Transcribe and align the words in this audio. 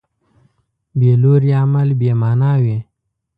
بېلوري 0.99 1.51
عمل 1.61 1.89
بېمانا 1.99 2.51
وي. 2.63 2.77